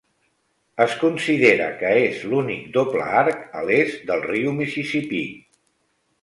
[0.85, 5.23] Es considera que és l'únic doble arc a l'est del riu Mississippi.